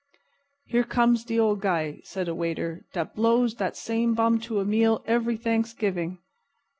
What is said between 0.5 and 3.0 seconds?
"Here comes de old guy," said a waiter,